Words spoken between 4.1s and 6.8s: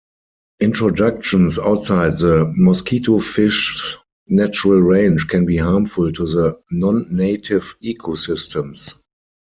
natural range can be harmful to the